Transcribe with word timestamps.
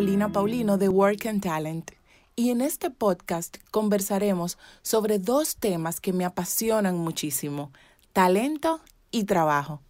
Carolina 0.00 0.32
Paulino 0.32 0.78
de 0.78 0.88
Work 0.88 1.26
and 1.26 1.42
Talent 1.42 1.90
y 2.34 2.48
en 2.48 2.62
este 2.62 2.88
podcast 2.88 3.58
conversaremos 3.70 4.56
sobre 4.80 5.18
dos 5.18 5.56
temas 5.56 6.00
que 6.00 6.14
me 6.14 6.24
apasionan 6.24 6.96
muchísimo, 6.96 7.70
talento 8.14 8.80
y 9.10 9.24
trabajo. 9.24 9.82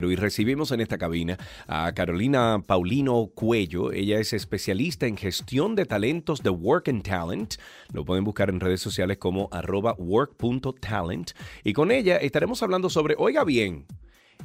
Y 0.00 0.14
recibimos 0.14 0.70
en 0.70 0.80
esta 0.80 0.96
cabina 0.96 1.36
a 1.66 1.92
Carolina 1.92 2.62
Paulino 2.64 3.32
Cuello. 3.34 3.90
Ella 3.90 4.20
es 4.20 4.32
especialista 4.32 5.08
en 5.08 5.16
gestión 5.16 5.74
de 5.74 5.86
talentos 5.86 6.40
de 6.44 6.50
Work 6.50 6.88
and 6.88 7.02
Talent. 7.02 7.54
Lo 7.92 8.04
pueden 8.04 8.22
buscar 8.22 8.48
en 8.48 8.60
redes 8.60 8.80
sociales 8.80 9.18
como 9.18 9.48
arroba 9.50 9.96
work.talent. 9.98 11.32
Y 11.64 11.72
con 11.72 11.90
ella 11.90 12.16
estaremos 12.16 12.62
hablando 12.62 12.90
sobre, 12.90 13.16
oiga 13.18 13.42
bien, 13.42 13.86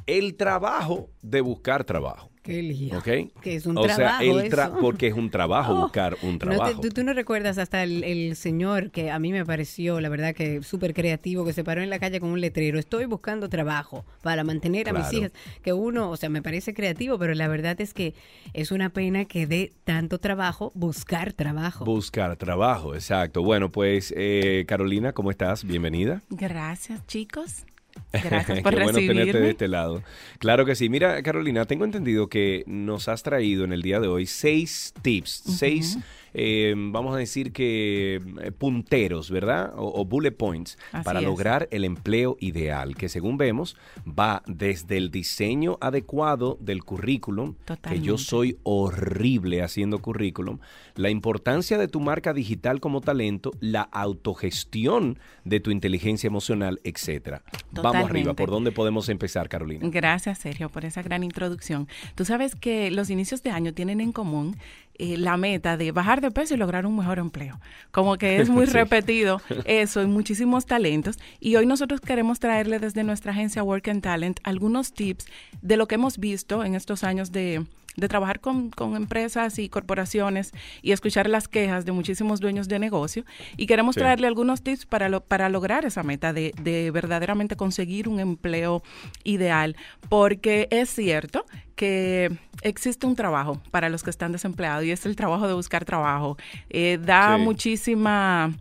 el 0.06 0.34
trabajo 0.36 1.10
de 1.22 1.40
buscar 1.40 1.84
trabajo. 1.84 2.30
Qué 2.42 2.62
lío. 2.62 2.98
¿Ok? 2.98 3.08
Que 3.40 3.54
es 3.54 3.64
un 3.64 3.78
o 3.78 3.84
sea, 3.84 3.96
trabajo 3.96 4.22
el 4.22 4.52
tra- 4.52 4.66
eso. 4.68 4.76
porque 4.78 5.06
es 5.06 5.14
un 5.14 5.30
trabajo 5.30 5.72
Oh, 5.72 5.80
buscar 5.84 6.14
un 6.20 6.32
No 6.32 6.38
te- 6.40 6.46
trabajo. 6.46 6.80
tú, 6.82 6.90
tú 6.90 7.02
no 7.02 7.14
recuerdas 7.14 7.56
hasta 7.56 7.82
el, 7.82 8.04
el 8.04 8.36
señor 8.36 8.90
que 8.90 9.10
a 9.10 9.18
mí 9.18 9.32
me 9.32 9.46
pareció, 9.46 9.98
la 10.02 10.10
verdad, 10.10 10.34
que 10.34 10.62
súper 10.62 10.92
creativo, 10.92 11.46
que 11.46 11.54
se 11.54 11.64
paró 11.64 11.80
en 11.80 11.88
la 11.88 11.98
calle 11.98 12.20
con 12.20 12.28
un 12.28 12.42
letrero. 12.42 12.78
Estoy 12.78 13.06
buscando 13.06 13.48
trabajo 13.48 14.04
para 14.20 14.44
mantener 14.44 14.90
a 14.90 14.92
mis 14.92 15.10
hijas. 15.14 15.32
Que 15.62 15.72
uno, 15.72 16.10
o 16.10 16.18
sea, 16.18 16.28
me 16.28 16.42
parece 16.42 16.74
creativo, 16.74 17.18
pero 17.18 17.32
la 17.32 17.48
verdad 17.48 17.80
es 17.80 17.94
que 17.94 18.12
es 18.52 18.72
una 18.72 18.90
pena 18.90 19.24
que 19.24 19.46
dé 19.46 19.72
tanto 19.84 20.18
trabajo 20.18 20.70
buscar 20.74 21.32
trabajo. 21.32 21.86
Buscar 21.86 22.36
trabajo, 22.36 22.94
exacto. 22.94 23.42
Bueno, 23.42 23.72
pues 23.72 24.12
eh, 24.14 24.66
Carolina, 24.68 25.14
¿cómo 25.14 25.30
estás? 25.30 25.64
Bienvenida. 25.64 26.20
Gracias, 26.28 27.06
chicos. 27.06 27.64
Gracias 28.12 28.60
por 28.60 28.74
Qué 28.74 28.82
bueno 28.82 28.98
tenerte 28.98 29.40
de 29.40 29.50
este 29.50 29.68
lado. 29.68 30.02
Claro 30.38 30.64
que 30.64 30.74
sí. 30.74 30.88
Mira, 30.88 31.22
Carolina, 31.22 31.64
tengo 31.64 31.84
entendido 31.84 32.28
que 32.28 32.64
nos 32.66 33.08
has 33.08 33.22
traído 33.22 33.64
en 33.64 33.72
el 33.72 33.82
día 33.82 34.00
de 34.00 34.08
hoy 34.08 34.26
seis 34.26 34.94
tips, 35.02 35.42
seis, 35.58 35.98
eh, 36.34 36.74
vamos 36.76 37.14
a 37.14 37.18
decir 37.18 37.52
que 37.52 38.16
eh, 38.16 38.50
punteros, 38.50 39.30
¿verdad? 39.30 39.72
O, 39.76 40.00
o 40.00 40.04
bullet 40.04 40.32
points 40.32 40.76
Así 40.92 41.04
para 41.04 41.20
es. 41.20 41.24
lograr 41.24 41.68
el 41.70 41.84
empleo 41.84 42.36
ideal, 42.40 42.96
que 42.96 43.08
según 43.08 43.38
vemos 43.38 43.76
va 44.06 44.42
desde 44.46 44.96
el 44.96 45.10
diseño 45.10 45.78
adecuado 45.80 46.58
del 46.60 46.84
currículum, 46.84 47.54
que 47.88 48.00
yo 48.00 48.18
soy 48.18 48.58
horrible 48.64 49.62
haciendo 49.62 50.00
currículum, 50.00 50.58
la 50.96 51.10
importancia 51.10 51.78
de 51.78 51.88
tu 51.88 52.00
marca 52.00 52.32
digital 52.34 52.80
como 52.80 53.00
talento, 53.00 53.52
la 53.60 53.82
autogestión 53.82 55.18
de 55.44 55.60
tu 55.60 55.70
inteligencia 55.70 56.26
emocional, 56.26 56.80
etcétera. 56.84 57.42
Vamos 57.70 58.10
arriba. 58.10 58.34
¿por 58.34 58.50
dónde 58.50 58.72
podemos 58.72 59.08
empezar, 59.08 59.48
Carolina? 59.48 59.88
Gracias, 59.88 60.38
Sergio, 60.38 60.68
por 60.68 60.84
esa 60.84 61.02
gran 61.02 61.22
introducción. 61.22 61.88
Tú 62.14 62.24
sabes 62.24 62.54
que 62.54 62.90
los 62.90 63.10
inicios 63.10 63.42
de 63.42 63.50
año 63.50 63.72
tienen 63.72 64.00
en 64.00 64.12
común 64.12 64.56
eh, 64.98 65.16
la 65.16 65.36
meta 65.36 65.76
de 65.76 65.90
bajar 65.92 66.20
de 66.20 66.30
peso 66.30 66.54
y 66.54 66.56
lograr 66.56 66.86
un 66.86 66.96
mejor 66.96 67.18
empleo. 67.18 67.60
Como 67.90 68.16
que 68.16 68.40
es 68.40 68.48
muy 68.50 68.66
Sí. 68.66 68.72
repetido 68.72 69.40
eso 69.64 70.00
en 70.02 70.10
muchísimos 70.10 70.66
talentos. 70.66 71.18
Y 71.40 71.56
hoy 71.56 71.66
nosotros 71.66 72.00
queremos 72.00 72.38
traerle 72.40 72.78
desde 72.78 73.04
nuestra 73.04 73.32
agencia 73.32 73.62
Work 73.62 73.88
and 73.88 74.02
Talent 74.02 74.40
algunos 74.44 74.92
tips 74.92 75.26
de 75.62 75.76
lo 75.76 75.86
que 75.88 75.96
hemos 75.96 76.18
visto 76.18 76.64
en 76.64 76.74
estos 76.74 77.04
años 77.04 77.32
de 77.32 77.64
de 77.96 78.08
trabajar 78.08 78.40
con, 78.40 78.70
con 78.70 78.96
empresas 78.96 79.58
y 79.58 79.68
corporaciones 79.68 80.52
y 80.82 80.92
escuchar 80.92 81.28
las 81.28 81.48
quejas 81.48 81.84
de 81.84 81.92
muchísimos 81.92 82.40
dueños 82.40 82.68
de 82.68 82.78
negocio 82.78 83.24
y 83.56 83.66
queremos 83.66 83.94
Sí. 83.94 84.00
traerle 84.00 84.26
algunos 84.26 84.62
tips 84.62 84.86
para, 84.86 85.08
lo, 85.08 85.20
para 85.22 85.48
lograr 85.48 85.84
esa 85.84 86.02
meta 86.02 86.32
de, 86.32 86.52
de 86.62 86.90
verdaderamente 86.90 87.56
conseguir 87.56 88.08
un 88.08 88.20
empleo 88.20 88.82
ideal, 89.22 89.76
porque 90.08 90.68
es 90.70 90.90
cierto 90.90 91.44
que 91.76 92.30
existe 92.62 93.06
un 93.06 93.16
trabajo 93.16 93.60
para 93.70 93.88
los 93.88 94.02
que 94.02 94.10
están 94.10 94.32
desempleados 94.32 94.84
y 94.84 94.90
es 94.92 95.06
el 95.06 95.16
trabajo 95.16 95.46
de 95.48 95.54
buscar 95.54 95.84
trabajo. 95.84 96.36
Eh, 96.70 96.98
da 97.02 97.36
Sí. 97.36 97.42
muchísima 97.42 98.52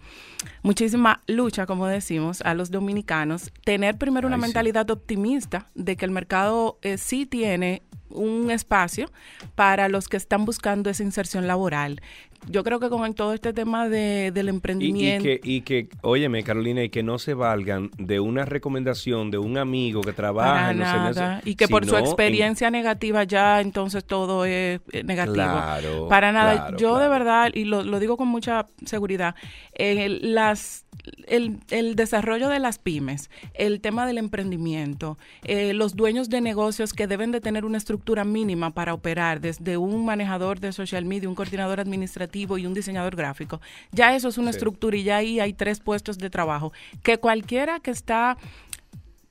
muchísima 0.61 1.21
lucha, 1.27 1.65
como 1.65 1.87
decimos, 1.87 2.41
a 2.41 2.53
los 2.53 2.69
dominicanos, 2.71 3.51
tener 3.63 3.97
primero 3.97 4.27
una 4.27 4.37
sí. 4.37 4.41
mentalidad 4.41 4.89
optimista 4.91 5.67
de 5.75 5.95
que 5.95 6.05
el 6.05 6.11
mercado 6.11 6.79
eh, 6.81 6.97
sí 6.97 7.25
tiene 7.25 7.81
un 8.13 8.51
espacio 8.51 9.09
para 9.55 9.89
los 9.89 10.07
que 10.07 10.17
están 10.17 10.45
buscando 10.45 10.89
esa 10.89 11.03
inserción 11.03 11.47
laboral. 11.47 12.01
Yo 12.49 12.65
creo 12.65 12.77
que 12.81 12.89
con 12.89 13.13
todo 13.13 13.31
este 13.33 13.53
tema 13.53 13.87
de, 13.87 14.31
del 14.33 14.47
Y, 14.47 14.49
y 14.49 14.49
emprendimiento... 14.49 15.23
que, 15.23 15.39
y 15.43 15.61
que, 15.61 15.87
óyeme, 16.01 16.43
Carolina, 16.43 16.83
y 16.83 16.89
que 16.89 17.01
no 17.01 17.17
se 17.17 17.33
valgan 17.33 17.89
de 17.97 18.19
una 18.19 18.43
recomendación 18.43 19.31
de 19.31 19.37
un 19.37 19.57
amigo 19.57 20.01
que 20.01 20.11
trabaja 20.11 20.51
para 20.53 20.71
en 20.71 20.79
no 20.79 20.85
sé, 21.13 21.19
nada. 21.21 21.41
y 21.45 21.55
que 21.55 21.69
por 21.69 21.85
su 21.85 21.95
en- 21.95 22.03
experiencia 22.03 22.69
negativa 22.69 23.23
ya 23.23 23.61
entonces 23.61 24.03
todo 24.03 24.43
es 24.43 24.81
eh, 24.91 25.03
negativo. 25.05 25.35
Claro, 25.35 26.07
para 26.09 26.33
nada. 26.33 26.53
claro, 26.55 26.77
Yo 26.77 26.97
de 26.97 27.07
verdad, 27.07 27.49
y 27.53 27.63
lo, 27.63 27.81
lo 27.81 27.99
digo 28.01 28.17
con 28.17 28.27
mucha 28.27 28.65
seguridad, 28.85 29.35
eh, 29.73 30.09
las, 30.21 30.85
el, 31.27 31.59
el 31.69 31.95
desarrollo 31.95 32.49
de 32.49 32.59
las 32.59 32.77
pymes, 32.77 33.29
el 33.53 33.79
tema 33.79 34.05
del 34.05 34.17
emprendimiento, 34.17 35.17
eh, 35.45 35.71
los 35.71 35.95
dueños 35.95 36.27
de 36.29 36.41
negocios 36.41 36.91
que 36.91 37.07
deben 37.07 37.31
de 37.31 37.39
tener 37.39 37.63
una 37.63 37.77
estructura 37.77 38.02
mínima 38.25 38.71
para 38.71 38.93
operar, 38.93 39.39
desde 39.41 39.77
un 39.77 40.05
manejador 40.05 40.59
de 40.59 40.71
social 40.71 41.05
media, 41.05 41.29
un 41.29 41.35
coordinador 41.35 41.79
administrativo 41.79 42.57
y 42.57 42.65
un 42.65 42.73
diseñador 42.73 43.15
gráfico. 43.15 43.61
Ya 43.91 44.15
eso 44.15 44.27
es 44.27 44.37
una 44.37 44.51
Sí. 44.51 44.57
estructura 44.57 44.95
y 44.97 45.03
ya 45.03 45.17
ahí 45.17 45.39
hay 45.39 45.53
tres 45.53 45.79
puestos 45.79 46.17
de 46.17 46.29
trabajo 46.29 46.71
que 47.01 47.17
cualquiera 47.17 47.79
que 47.79 47.91
está 47.91 48.37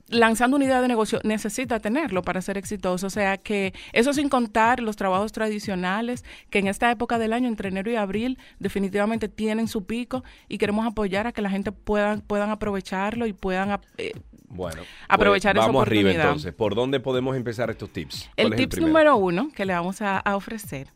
lanzando 0.09 0.57
una 0.57 0.65
idea 0.65 0.81
de 0.81 0.87
negocio 0.87 1.19
necesita 1.23 1.79
tenerlo 1.79 2.21
para 2.21 2.41
ser 2.41 2.57
exitoso. 2.57 3.07
O 3.07 3.09
sea 3.09 3.37
que 3.37 3.73
eso 3.93 4.13
sin 4.13 4.29
contar 4.29 4.79
los 4.79 4.95
trabajos 4.95 5.31
tradicionales 5.31 6.23
que 6.49 6.59
en 6.59 6.67
esta 6.67 6.91
época 6.91 7.17
del 7.17 7.33
año, 7.33 7.47
entre 7.47 7.69
enero 7.69 7.89
y 7.89 7.95
abril, 7.95 8.37
definitivamente 8.59 9.27
tienen 9.27 9.67
su 9.67 9.85
pico 9.85 10.23
y 10.49 10.57
queremos 10.57 10.85
apoyar 10.85 11.25
a 11.27 11.31
que 11.31 11.41
la 11.41 11.49
gente 11.49 11.71
puedan, 11.71 12.21
puedan 12.21 12.49
aprovecharlo 12.51 13.25
y 13.25 13.33
puedan 13.33 13.79
eh, 13.97 14.13
Bueno, 14.53 14.81
Aprovechar 15.07 15.53
pues, 15.55 15.63
esa 15.63 15.67
vamos 15.67 15.81
arriba 15.87 16.01
oportunidad. 16.09 16.25
entonces. 16.29 16.53
¿Por 16.53 16.75
dónde 16.75 16.99
podemos 16.99 17.35
empezar 17.35 17.69
estos 17.69 17.89
tips? 17.91 18.29
¿Cuál 18.35 18.53
El 18.53 18.69
primero? 18.69 18.87
número 18.87 19.15
uno 19.17 19.49
que 19.53 19.65
le 19.65 19.73
vamos 19.73 20.01
a, 20.01 20.19
a 20.19 20.35
ofrecer 20.35 20.87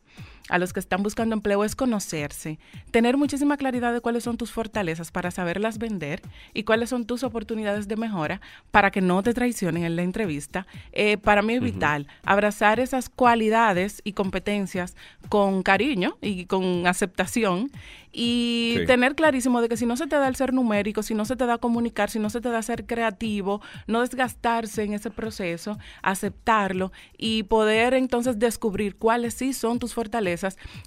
a 0.50 0.58
los 0.58 0.74
que 0.74 0.80
están 0.80 1.04
buscando 1.04 1.36
empleo 1.36 1.64
es 1.64 1.76
conocerse, 1.76 2.60
tener 2.92 3.18
muchísima 3.18 3.58
claridad 3.58 3.94
de 3.94 4.02
cuáles 4.02 4.24
son 4.24 4.38
tus 4.38 4.52
fortalezas 4.52 5.12
para 5.12 5.32
saberlas 5.32 5.78
vender 5.78 6.22
y 6.54 6.64
cuáles 6.64 6.90
son 6.90 7.06
tus 7.06 7.24
oportunidades 7.24 7.88
de 7.88 7.96
mejora 7.98 8.42
para 8.72 8.92
que 8.92 9.02
no 9.02 9.24
te 9.24 9.34
traicionen 9.34 9.84
en 9.84 9.96
la 9.96 10.04
entrevista. 10.04 10.68
Eh, 10.94 11.18
para 11.18 11.42
mí 11.42 11.54
es 11.56 11.62
vital 11.62 12.08
abrazar 12.24 12.80
esas 12.80 13.10
cualidades 13.10 14.02
y 14.04 14.14
competencias 14.14 14.96
con 15.30 15.64
cariño 15.64 16.18
y 16.22 16.46
con 16.46 16.88
aceptación 16.88 17.70
y 18.14 18.74
Sí. 18.78 18.86
tener 18.88 19.14
clarísimo 19.16 19.62
de 19.62 19.70
que 19.70 19.78
si 19.78 19.86
no 19.86 19.96
se 19.98 20.08
te 20.08 20.16
da 20.16 20.28
el 20.28 20.36
ser 20.36 20.54
numérico, 20.54 21.04
si 21.04 21.14
no 21.14 21.26
se 21.26 21.36
te 21.36 21.46
da 21.46 21.58
comunicar, 21.60 22.10
si 22.10 22.20
no 22.20 22.30
se 22.30 22.42
te 22.42 22.50
da 22.50 22.62
ser 22.64 22.86
creativo, 22.86 23.62
no 23.86 24.02
desgastarse 24.02 24.84
en 24.84 24.94
ese 24.94 25.12
proceso, 25.12 25.78
aceptarlo 26.02 26.92
y 27.18 27.44
poder 27.44 27.94
entonces 27.94 28.40
descubrir 28.40 28.96
cuáles 28.96 29.34
sí 29.36 29.54
son 29.54 29.78
tus 29.78 29.94
fortalezas, 29.94 30.37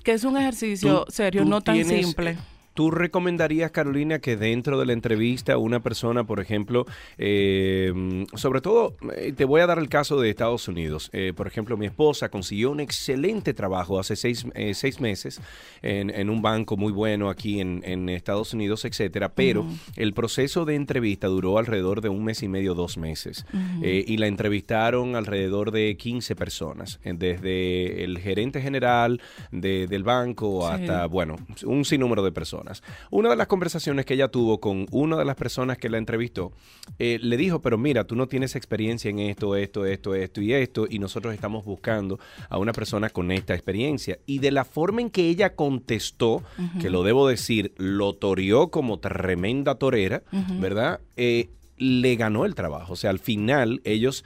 que 0.03 0.13
es 0.13 0.25
un 0.25 0.37
ejercicio 0.37 1.05
serio, 1.09 1.45
no 1.45 1.61
tan 1.61 1.77
tienes- 1.77 2.07
simple. 2.07 2.37
¿Tú 2.81 2.91
recomendarías, 2.91 3.73
Carolina, 3.73 4.21
que 4.21 4.39
dentro 4.39 4.79
de 4.81 4.87
la 4.87 4.95
entrevista 4.95 5.59
una 5.59 5.81
persona, 5.81 6.25
por 6.25 6.41
ejemplo, 6.41 6.87
eh, 7.19 8.25
sobre 8.37 8.63
todo, 8.63 8.97
eh, 9.17 9.35
te 9.37 9.45
voy 9.45 9.61
a 9.61 9.67
dar 9.67 9.79
el 9.79 9.91
caso 9.91 10.19
de 10.19 10.31
Estados 10.31 10.67
Unidos. 10.67 11.11
Eh, 11.13 11.35
por 11.37 11.47
ejemplo, 11.47 11.77
mi 11.77 11.85
esposa 11.85 12.31
consiguió 12.31 12.71
un 12.71 12.81
excelente 12.81 13.53
trabajo 13.53 13.99
hace 14.01 14.17
seis, 14.17 14.47
eh, 14.55 14.73
seis 14.73 14.99
meses 14.99 15.43
en, 15.83 16.09
en 16.09 16.31
un 16.31 16.41
banco 16.41 16.79
muy 16.79 16.91
bueno 16.91 17.29
aquí 17.29 17.61
en, 17.61 17.83
en 17.85 18.09
Estados 18.09 18.55
Unidos, 18.55 18.87
etcétera, 18.87 19.35
pero 19.35 19.67
el 19.97 20.15
proceso 20.15 20.65
de 20.65 20.75
entrevista 20.75 21.27
duró 21.27 21.59
alrededor 21.59 22.01
de 22.01 22.09
un 22.09 22.25
mes 22.25 22.43
y 22.43 22.49
medio, 22.49 22.73
dos 22.75 22.97
meses. 22.97 23.45
Eh, 23.83 24.05
y 24.07 24.17
la 24.17 24.27
entrevistaron 24.27 25.17
alrededor 25.17 25.71
de 25.71 25.99
15 25.99 26.35
personas, 26.35 26.99
desde 27.05 28.05
el 28.05 28.19
gerente 28.21 28.63
general 28.63 29.21
de- 29.53 29.87
del 29.87 30.03
banco 30.03 30.67
Sí. 30.67 30.75
hasta, 30.83 31.05
bueno, 31.07 31.37
un 31.67 31.85
sinnúmero 31.85 32.23
de 32.23 32.33
personas. 32.33 32.70
Una 33.11 33.31
de 33.31 33.37
las 33.37 33.47
conversaciones 33.47 34.05
que 34.05 34.15
ella 34.15 34.29
tuvo 34.29 34.61
con 34.61 34.87
una 34.91 35.17
de 35.17 35.25
las 35.25 35.37
personas 35.37 35.79
que 35.79 35.89
la 35.89 35.99
entrevistó, 35.99 36.53
eh, 36.99 37.19
le 37.21 37.37
dijo, 37.37 37.61
pero 37.61 37.79
mira, 37.79 38.05
tú 38.05 38.17
no 38.17 38.29
tienes 38.29 38.57
experiencia 38.57 39.11
en 39.11 39.19
esto, 39.19 39.57
esto, 39.57 39.87
esto, 39.87 40.15
esto 40.15 40.41
y 40.41 40.53
esto, 40.53 40.87
y 40.89 40.99
nosotros 40.99 41.35
estamos 41.35 41.65
buscando 41.65 42.19
a 42.49 42.59
una 42.59 42.73
persona 42.73 43.11
con 43.11 43.31
esta 43.31 43.55
experiencia. 43.55 44.19
Y 44.27 44.39
de 44.39 44.51
la 44.51 44.65
forma 44.65 45.01
en 45.01 45.11
que 45.11 45.29
ella 45.29 45.55
contestó, 45.55 46.43
que 46.81 46.91
lo 46.91 47.03
debo 47.03 47.29
decir, 47.29 47.73
lo 47.77 48.15
toreó 48.15 48.69
como 48.69 48.99
tremenda 48.99 49.75
torera, 49.77 50.23
¿verdad? 50.59 51.01
Eh, 51.17 51.49
le 51.77 52.17
ganó 52.17 52.45
el 52.45 52.55
trabajo. 52.55 52.93
O 52.93 52.97
sea, 52.97 53.11
al 53.11 53.19
final 53.19 53.81
ellos 53.85 54.25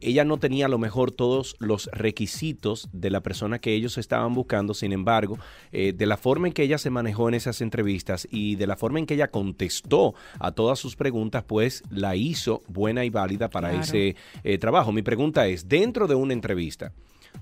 ella 0.00 0.24
no 0.24 0.38
tenía 0.38 0.66
a 0.66 0.68
lo 0.68 0.78
mejor 0.78 1.10
todos 1.10 1.56
los 1.58 1.88
requisitos 1.92 2.88
de 2.92 3.10
la 3.10 3.22
persona 3.22 3.58
que 3.58 3.74
ellos 3.74 3.98
estaban 3.98 4.34
buscando, 4.34 4.74
sin 4.74 4.92
embargo, 4.92 5.38
eh, 5.72 5.92
de 5.92 6.06
la 6.06 6.16
forma 6.16 6.48
en 6.48 6.52
que 6.52 6.62
ella 6.62 6.78
se 6.78 6.90
manejó 6.90 7.28
en 7.28 7.34
esas 7.34 7.60
entrevistas 7.60 8.26
y 8.30 8.56
de 8.56 8.66
la 8.66 8.76
forma 8.76 8.98
en 8.98 9.06
que 9.06 9.14
ella 9.14 9.30
contestó 9.30 10.14
a 10.38 10.52
todas 10.52 10.78
sus 10.78 10.96
preguntas, 10.96 11.44
pues 11.44 11.82
la 11.90 12.16
hizo 12.16 12.62
buena 12.68 13.04
y 13.04 13.10
válida 13.10 13.48
para 13.50 13.72
ese 13.72 14.16
eh, 14.44 14.58
trabajo. 14.58 14.92
Mi 14.92 15.02
pregunta 15.02 15.46
es, 15.46 15.68
dentro 15.68 16.06
de 16.06 16.14
una 16.14 16.32
entrevista, 16.32 16.92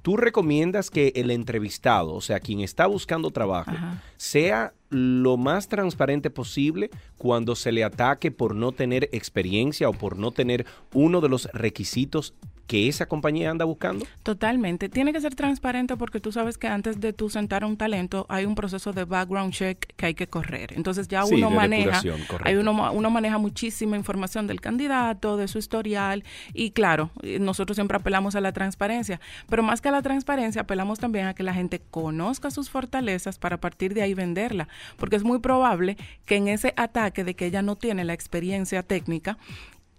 ¿Tú 0.02 0.17
recomiendas 0.17 0.91
que 0.91 1.12
el 1.17 1.31
entrevistado, 1.31 2.14
o 2.14 2.20
sea, 2.20 2.41
quien 2.41 2.61
está 2.61 2.87
buscando 2.87 3.31
trabajo, 3.31 3.73
sea 4.17 4.75
lo 4.91 5.37
más 5.37 5.69
transparente 5.69 6.31
posible 6.31 6.91
cuando 7.17 7.56
se 7.56 7.73
le 7.73 7.85
ataque 7.85 8.31
por 8.31 8.55
no 8.55 8.73
tener 8.73 9.08
experiencia 9.12 9.88
o 9.88 9.93
por 9.93 10.19
no 10.19 10.31
tener 10.31 10.67
uno 10.93 11.20
de 11.20 11.29
los 11.29 11.46
requisitos 11.52 12.35
que 12.67 12.89
esa 12.89 13.07
compañía 13.07 13.51
anda 13.51 13.65
buscando? 13.65 14.07
Totalmente. 14.23 14.89
Tiene 14.89 15.13
que 15.13 15.21
ser 15.21 15.35
transparente 15.35 15.97
porque 15.97 16.21
tú 16.21 16.33
sabes 16.33 16.59
que 16.59 16.67
antes 16.67 17.01
de 17.01 17.13
tú 17.13 17.29
sentar 17.29 17.63
a 17.63 17.67
un 17.67 17.77
talento 17.77 18.27
hay 18.29 18.47
un 18.47 18.55
proceso 18.55 18.93
de 18.93 19.05
background 19.05 19.53
check 19.53 19.87
que 19.97 20.07
hay 20.07 20.15
que 20.15 20.27
correr. 20.27 20.73
Entonces 20.75 21.09
ya 21.09 21.25
uno 21.25 21.51
maneja, 21.51 22.01
hay 22.43 22.57
uno, 22.57 22.93
uno 22.93 23.11
maneja 23.11 23.39
muchísima 23.39 23.97
información 23.97 24.47
del 24.47 24.61
candidato, 24.61 25.37
de 25.37 25.49
su 25.49 25.59
historial 25.59 26.25
y 26.53 26.71
claro, 26.71 27.11
nosotros 27.41 27.77
siempre 27.77 27.97
apelamos 27.97 28.35
a 28.35 28.41
la 28.41 28.53
transparencia, 28.53 29.21
pero 29.49 29.63
más 29.63 29.81
que 29.81 29.89
a 29.89 29.93
la 29.93 30.03
transparencia 30.03 30.63
apelamos 30.63 30.99
también 30.99 31.27
a 31.27 31.35
que 31.35 31.43
la 31.43 31.55
gente 31.55 31.81
conozca 31.91 32.51
sus 32.51 32.71
fortalezas 32.71 33.39
para 33.39 33.59
partir 33.59 33.95
de 33.95 34.03
ahí 34.03 34.15
venderla, 34.15 34.69
porque 34.97 35.17
es 35.17 35.25
muy 35.25 35.39
probable 35.39 35.97
que 36.25 36.37
en 36.37 36.49
ese 36.49 36.73
ataque 36.77 37.25
de 37.25 37.35
que 37.35 37.47
ella 37.47 37.63
no 37.63 37.77
tiene 37.77 38.05
la 38.05 38.13
experiencia 38.13 38.83
técnica, 38.83 39.39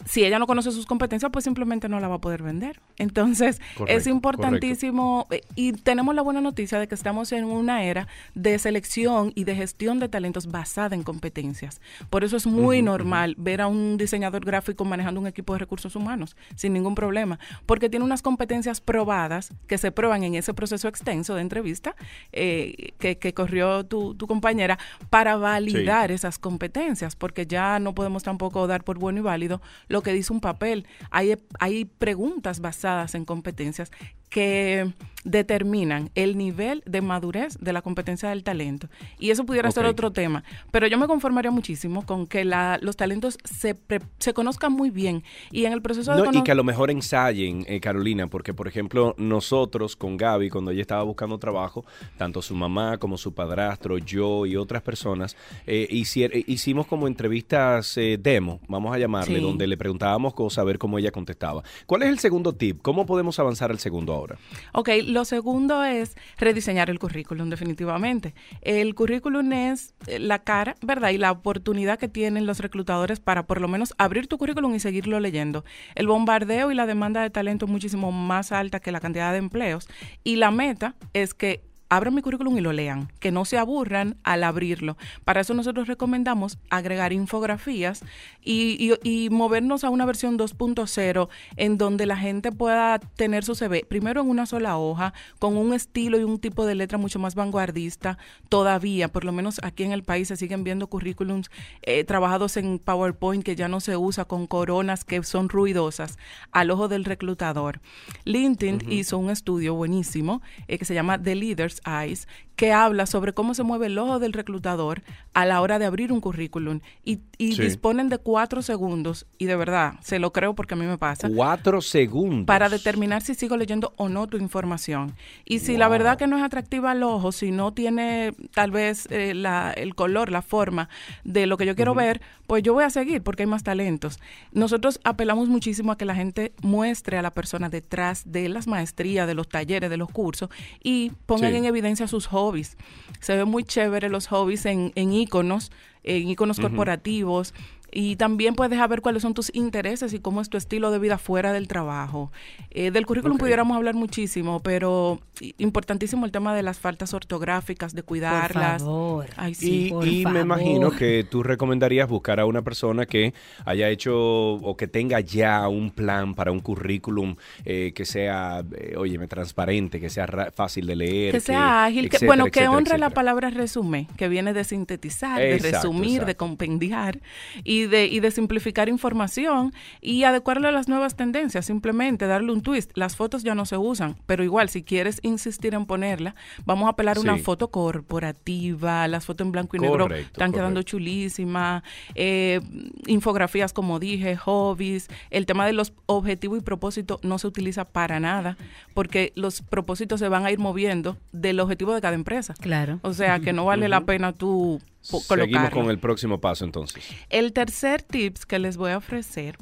si 0.05 0.23
ella 0.23 0.39
no 0.39 0.47
conoce 0.47 0.71
sus 0.71 0.85
competencias, 0.85 1.31
pues 1.31 1.43
simplemente 1.43 1.89
no 1.89 1.99
la 1.99 2.07
va 2.07 2.15
a 2.15 2.21
poder 2.21 2.43
vender. 2.43 2.79
Entonces, 2.97 3.59
es 3.87 4.07
importantísimo 4.07 5.27
eh, 5.31 5.41
y 5.55 5.73
tenemos 5.73 6.15
la 6.15 6.21
buena 6.21 6.41
noticia 6.41 6.79
de 6.79 6.87
que 6.87 6.95
estamos 6.95 7.31
en 7.31 7.45
una 7.45 7.83
era 7.83 8.07
de 8.35 8.57
selección 8.59 9.31
y 9.35 9.43
de 9.43 9.55
gestión 9.55 9.99
de 9.99 10.07
talentos 10.07 10.47
basada 10.47 10.95
en 10.95 11.03
competencias. 11.03 11.81
Por 12.09 12.23
eso 12.23 12.37
es 12.37 12.45
muy 12.45 12.81
normal 12.81 13.35
ver 13.37 13.61
a 13.61 13.67
un 13.67 13.97
diseñador 13.97 14.45
gráfico 14.45 14.85
manejando 14.85 15.19
un 15.19 15.27
equipo 15.27 15.53
de 15.53 15.59
recursos 15.59 15.95
humanos 15.95 16.35
sin 16.55 16.73
ningún 16.73 16.95
problema, 16.95 17.39
porque 17.65 17.89
tiene 17.89 18.05
unas 18.05 18.21
competencias 18.21 18.81
probadas 18.81 19.53
que 19.67 19.77
se 19.77 19.91
prueban 19.91 20.23
en 20.23 20.35
ese 20.35 20.53
proceso 20.53 20.87
extenso 20.87 21.35
de 21.35 21.41
entrevista 21.41 21.95
eh, 22.31 22.93
que, 22.99 23.33
corrió 23.33 23.85
tu, 23.85 24.15
compañera 24.27 24.77
para 25.09 25.35
validar 25.35 26.11
esas 26.11 26.39
competencias, 26.39 27.15
porque 27.15 27.45
ya 27.45 27.79
no 27.79 27.93
podemos 27.93 28.23
tampoco 28.23 28.67
dar 28.67 28.83
por 28.83 28.97
bueno 28.97 29.19
y 29.19 29.21
válido 29.23 29.61
lo 29.95 30.03
que 30.03 30.11
dice 30.11 30.33
un 30.33 30.41
papel. 30.41 30.85
Hay, 31.09 31.37
hay 31.57 31.85
preguntas 31.85 32.59
basadas 32.59 33.15
en 33.15 33.23
competencias 33.23 33.91
que 34.35 34.91
determinan 35.23 36.11
el 36.13 36.37
nivel 36.37 36.83
de 36.85 37.01
madurez 37.01 37.57
de 37.59 37.73
la 37.73 37.81
competencia 37.81 38.29
del 38.29 38.43
talento. 38.43 38.87
Y 39.17 39.31
eso 39.31 39.45
pudiera 39.45 39.71
ser 39.71 39.85
otro 39.85 40.11
tema. 40.11 40.43
Pero 40.71 40.87
yo 40.87 40.97
me 40.97 41.07
conformaría 41.07 41.51
muchísimo 41.51 42.05
con 42.05 42.27
que 42.27 42.43
la, 42.45 42.77
los 42.81 42.95
talentos 42.95 43.37
se, 43.43 43.77
se 44.19 44.33
conozcan 44.33 44.73
muy 44.73 44.91
bien 44.91 45.23
y 45.51 45.65
en 45.65 45.73
el 45.73 45.81
proceso 45.81 46.13
de... 46.13 46.37
y 46.37 46.43
que 46.43 46.51
a 46.51 46.55
lo 46.55 46.63
mejor 46.63 46.91
ensayen, 46.91 47.65
eh, 47.67 47.79
Carolina, 47.79 48.27
porque 48.27 48.53
por 48.53 48.67
ejemplo 48.67 49.15
nosotros 49.17 49.95
con 49.95 50.15
Gaby, 50.15 50.49
cuando 50.49 50.71
ella 50.71 50.81
estaba 50.81 51.03
buscando 51.03 51.39
trabajo, 51.39 51.85
tanto 52.17 52.41
su 52.41 52.53
mamá 52.53 52.97
como 52.97 53.17
su 53.17 53.33
padrastro, 53.33 53.97
yo 53.97 54.45
y 54.45 54.57
otras 54.57 54.81
personas, 54.83 55.35
eh, 55.65 55.87
hicimos 55.89 56.87
como 56.87 57.07
entrevistas 57.07 57.97
eh, 57.97 58.19
demo, 58.21 58.59
vamos 58.67 58.93
a 58.93 58.99
llamarle, 58.99 59.39
donde 59.39 59.65
le 59.65 59.77
preguntábamos 59.77 60.33
cosas, 60.33 60.59
a 60.59 60.63
ver 60.65 60.77
cómo 60.77 60.99
ella 60.99 61.11
contestaba. 61.11 61.63
¿Cuál 61.85 62.03
es 62.03 62.09
el 62.09 62.19
segundo 62.19 62.53
tip? 62.53 62.81
¿Cómo 62.81 63.05
podemos 63.05 63.39
avanzar 63.39 63.71
al 63.71 63.79
segundo 63.79 64.13
ahora? 64.13 64.24
Ok, 64.73 64.89
lo 65.05 65.25
segundo 65.25 65.83
es 65.83 66.15
rediseñar 66.37 66.89
el 66.89 66.99
currículum, 66.99 67.49
definitivamente. 67.49 68.33
El 68.61 68.95
currículum 68.95 69.51
es 69.53 69.93
eh, 70.07 70.19
la 70.19 70.39
cara, 70.39 70.75
¿verdad? 70.81 71.09
Y 71.09 71.17
la 71.17 71.31
oportunidad 71.31 71.99
que 71.99 72.07
tienen 72.07 72.45
los 72.45 72.59
reclutadores 72.59 73.19
para 73.19 73.45
por 73.47 73.61
lo 73.61 73.67
menos 73.67 73.93
abrir 73.97 74.27
tu 74.27 74.37
currículum 74.37 74.73
y 74.75 74.79
seguirlo 74.79 75.19
leyendo. 75.19 75.65
El 75.95 76.07
bombardeo 76.07 76.71
y 76.71 76.75
la 76.75 76.85
demanda 76.85 77.21
de 77.21 77.29
talento 77.29 77.65
es 77.65 77.71
muchísimo 77.71 78.11
más 78.11 78.51
alta 78.51 78.79
que 78.79 78.91
la 78.91 78.99
cantidad 78.99 79.31
de 79.31 79.37
empleos. 79.37 79.87
Y 80.23 80.37
la 80.37 80.51
meta 80.51 80.95
es 81.13 81.33
que 81.33 81.63
abran 81.89 82.15
mi 82.15 82.21
currículum 82.21 82.57
y 82.57 82.61
lo 82.61 82.73
lean, 82.73 83.11
que 83.19 83.31
no 83.31 83.45
se 83.45 83.57
aburran 83.57 84.17
al 84.23 84.43
abrirlo. 84.43 84.97
Para 85.23 85.41
eso 85.41 85.53
nosotros 85.53 85.87
recomendamos 85.87 86.57
agregar 86.69 87.13
infografías 87.13 88.03
y, 88.43 88.93
y, 89.03 89.29
movernos 89.29 89.83
a 89.83 89.89
una 89.89 90.05
versión 90.05 90.37
2.0 90.37 91.29
en 91.57 91.77
donde 91.77 92.05
la 92.05 92.17
gente 92.17 92.51
pueda 92.51 92.99
tener 92.99 93.43
su 93.43 93.55
CV 93.55 93.85
primero 93.87 94.21
en 94.21 94.29
una 94.29 94.45
sola 94.45 94.77
hoja, 94.77 95.13
con 95.39 95.57
un 95.57 95.73
estilo 95.73 96.19
y 96.19 96.23
un 96.23 96.39
tipo 96.39 96.65
de 96.65 96.75
letra 96.75 96.97
mucho 96.97 97.19
más 97.19 97.35
vanguardista. 97.35 98.17
Todavía, 98.49 99.09
por 99.09 99.25
lo 99.25 99.31
menos 99.31 99.59
aquí 99.63 99.83
en 99.83 99.91
el 99.91 100.03
país, 100.03 100.27
se 100.27 100.37
siguen 100.37 100.63
viendo 100.63 100.87
currículums 100.87 101.49
eh, 101.81 102.03
trabajados 102.03 102.57
en 102.57 102.79
PowerPoint 102.79 103.43
que 103.43 103.55
ya 103.55 103.67
no 103.67 103.79
se 103.79 103.97
usa 103.97 104.25
con 104.25 104.47
coronas 104.47 105.03
que 105.03 105.23
son 105.23 105.49
ruidosas 105.49 106.17
al 106.51 106.71
ojo 106.71 106.87
del 106.87 107.05
reclutador. 107.05 107.81
LinkedIn 108.25 108.91
hizo 108.91 109.17
un 109.17 109.29
estudio 109.29 109.75
buenísimo 109.75 110.41
eh, 110.67 110.77
que 110.77 110.85
se 110.85 110.93
llama 110.93 111.21
The 111.21 111.35
Leaders 111.35 111.74
Eyes 111.85 112.27
que 112.55 112.71
habla 112.71 113.05
sobre 113.05 113.33
cómo 113.33 113.53
se 113.53 113.63
mueve 113.63 113.87
el 113.87 113.97
ojo 113.97 114.19
del 114.19 114.33
reclutador 114.33 115.01
a 115.33 115.45
la 115.45 115.61
hora 115.61 115.77
de 115.77 115.85
abrir 115.85 116.11
un 116.11 116.21
currículum 116.21 116.79
y, 117.03 117.19
disponen 117.37 118.07
de 118.07 118.17
cuatro 118.17 118.61
segundos 118.61 119.25
y 119.37 119.45
de 119.45 119.57
verdad 119.57 119.95
se 120.01 120.19
lo 120.19 120.31
creo 120.31 120.55
porque 120.55 120.73
a 120.73 120.77
mí 120.77 120.85
me 120.85 120.97
pasa. 120.97 121.29
Cuatro 121.29 121.81
segundos. 121.81 122.45
Para 122.45 122.69
determinar 122.69 123.21
si 123.21 123.35
sigo 123.35 123.57
leyendo 123.57 123.93
o 123.97 124.07
no 124.07 124.27
tu 124.27 124.37
información. 124.37 125.13
Y 125.43 125.59
si 125.59 125.75
la 125.75 125.89
verdad 125.89 126.17
que 126.17 126.27
no 126.27 126.37
es 126.37 126.43
atractiva 126.43 126.91
al 126.91 127.03
ojo, 127.03 127.31
si 127.31 127.51
no 127.51 127.73
tiene 127.73 128.33
tal 128.53 128.71
vez 128.71 129.07
eh, 129.11 129.33
la, 129.33 129.71
el 129.71 129.95
color, 129.95 130.31
la 130.31 130.41
forma 130.41 130.87
de 131.25 131.45
lo 131.45 131.57
que 131.57 131.65
yo 131.65 131.75
quiero 131.75 131.93
ver, 131.93 132.21
pues 132.47 132.63
yo 132.63 132.73
voy 132.73 132.85
a 132.85 132.89
seguir 132.89 133.21
porque 133.21 133.43
hay 133.43 133.47
más 133.47 133.63
talentos. 133.63 134.19
Nosotros 134.53 135.01
apelamos 135.03 135.49
muchísimo 135.49 135.91
a 135.91 135.97
que 135.97 136.05
la 136.05 136.15
gente 136.15 136.53
muestre 136.61 137.17
a 137.17 137.21
la 137.21 137.31
persona 137.31 137.69
detrás 137.69 138.23
de 138.25 138.47
las 138.47 138.67
maestrías, 138.67 139.27
de 139.27 139.33
los 139.33 139.49
talleres, 139.49 139.89
de 139.89 139.97
los 139.97 140.09
cursos 140.09 140.49
y 140.81 141.11
pongan 141.25 141.55
en 141.55 141.64
evidencia 141.65 142.07
sus 142.07 142.27
hobbies. 142.27 142.77
Se 143.19 143.35
ven 143.35 143.47
muy 143.47 143.63
chévere 143.63 144.09
los 144.09 144.27
hobbies 144.27 144.65
en, 144.65 144.91
en 144.95 145.13
iconos, 145.13 145.71
en 146.05 146.29
iconos 146.29 146.59
corporativos, 146.59 147.53
y 147.97 148.17
también 148.17 148.55
puedes 148.55 148.77
saber 148.77 148.99
cuáles 148.99 149.21
son 149.21 149.33
tus 149.33 149.49
intereses 149.55 150.13
y 150.13 150.19
cómo 150.19 150.41
es 150.41 150.49
tu 150.49 150.57
estilo 150.57 150.91
de 150.91 150.99
vida 150.99 151.17
fuera 151.17 151.53
del 151.53 151.69
trabajo. 151.69 152.29
Eh, 152.71 152.91
del 152.91 153.05
currículum 153.05 153.37
pudiéramos 153.37 153.77
hablar 153.77 153.95
muchísimo, 153.95 154.61
pero 154.61 155.21
importantísimo 155.57 156.25
el 156.25 156.31
tema 156.33 156.53
de 156.53 156.61
las 156.61 156.77
faltas 156.77 157.13
ortográficas, 157.13 157.95
de 157.95 158.03
cuidarlas. 158.03 158.83
Por 158.83 159.27
favor. 159.27 159.53
sí, 159.53 159.93
y, 160.03 160.25
me 160.25 160.41
imagino 160.41 160.91
que 160.91 161.25
tú 161.29 161.41
recomendarías 161.41 162.09
buscar 162.09 162.41
a 162.41 162.45
una 162.45 162.61
persona 162.63 163.05
que 163.05 163.33
haya 163.63 163.89
hecho 163.89 164.13
o 164.15 164.75
que 164.75 164.87
tenga 164.87 165.21
ya 165.21 165.65
un 165.69 165.89
plan 165.89 166.35
para 166.35 166.51
un 166.51 166.59
currículum 166.59 167.37
eh, 167.63 167.93
que 167.95 168.03
sea, 168.03 168.61
eh, 168.77 168.95
óyeme, 168.97 169.27
transparente, 169.27 170.01
que 170.01 170.09
sea 170.09 170.27
fácil 170.53 170.85
de 170.85 170.97
leer. 170.97 171.31
Que 171.31 171.39
sea 171.39 171.85
ágil, 171.85 172.09
que, 172.09 172.25
bueno, 172.25 172.47
que 172.47 172.67
honre 172.67 172.97
la 172.97 173.09
palabra 173.09 173.51
resumen, 173.51 174.05
que 174.17 174.27
viene 174.27 174.51
de 174.51 174.65
sintetizar, 174.65 175.39
de 175.39 175.59
resumir, 175.59 175.94
de 176.01 176.35
compendiar. 176.35 177.21
Y 177.63 177.75
y 177.75 178.19
de, 178.19 178.31
simplificar 178.31 178.89
información 178.89 179.73
y 180.01 180.23
adecuarlo 180.23 180.67
a 180.67 180.71
las 180.71 180.87
nuevas 180.87 181.15
tendencias, 181.15 181.65
simplemente 181.65 182.27
darle 182.27 182.51
un 182.51 182.61
twist. 182.61 182.91
Las 182.95 183.15
fotos 183.15 183.43
ya 183.43 183.55
no 183.55 183.65
se 183.65 183.77
usan, 183.77 184.17
pero 184.25 184.43
igual 184.43 184.69
si 184.69 184.83
quieres 184.83 185.19
insistir 185.23 185.73
en 185.73 185.85
ponerla, 185.85 186.35
vamos 186.65 186.87
a 186.87 186.91
apelar 186.91 187.19
una 187.19 187.37
foto 187.37 187.69
corporativa, 187.69 189.07
las 189.07 189.25
fotos 189.25 189.45
en 189.45 189.51
blanco 189.51 189.77
y 189.77 189.79
negro 189.79 190.07
están 190.13 190.51
quedando 190.51 190.81
chulísimas, 190.83 191.83
eh, 192.15 192.61
infografías 193.07 193.73
como 193.73 193.99
dije, 193.99 194.35
hobbies, 194.35 195.07
el 195.29 195.45
tema 195.45 195.65
de 195.65 195.73
los 195.73 195.93
objetivos 196.05 196.59
y 196.59 196.61
propósitos 196.61 197.23
no 197.23 197.37
se 197.39 197.47
utiliza 197.47 197.85
para 197.85 198.19
nada, 198.19 198.57
porque 198.93 199.33
los 199.35 199.61
propósitos 199.61 200.19
se 200.19 200.29
van 200.29 200.45
a 200.45 200.51
ir 200.51 200.59
moviendo 200.59 201.17
del 201.31 201.59
objetivo 201.59 201.93
de 201.93 202.01
cada 202.01 202.15
empresa. 202.15 202.53
Claro. 202.59 202.99
O 203.01 203.13
sea 203.13 203.39
que 203.39 203.53
no 203.53 203.65
vale 203.65 203.87
la 203.89 204.01
pena 204.05 204.33
tú 204.33 204.81
Seguimos 205.05 205.69
con 205.69 205.89
el 205.89 205.99
próximo 205.99 206.39
paso 206.39 206.65
entonces. 206.65 207.03
El 207.29 207.53
tercer 207.53 208.01
tips 208.01 208.45
que 208.45 208.59
les 208.59 208.77
voy 208.77 208.91
a 208.91 208.97
ofrecer 208.97 209.57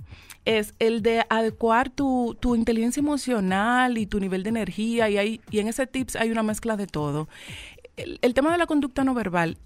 es 0.46 0.74
el 0.80 1.02
de 1.02 1.26
adecuar 1.30 1.90
tu, 1.90 2.38
tu 2.40 2.56
inteligencia 2.56 3.02
emocional 3.02 3.98
y 3.98 4.06
tu 4.06 4.20
nivel 4.20 4.44
de 4.44 4.50
energía 4.50 5.10
y, 5.10 5.18
hay, 5.18 5.42
y 5.52 5.60
en 5.60 5.68
ese 5.68 5.88
tips 5.88 6.16
hay 6.16 6.32
una 6.32 6.44
mezcla 6.44 6.78
de 6.78 6.88
todo. 6.88 7.28
El, 7.98 8.20
el 8.22 8.34
tema 8.34 8.52
de 8.52 8.58
la 8.58 8.66
conducta 8.66 9.04
no 9.04 9.14
verbal, 9.14 9.58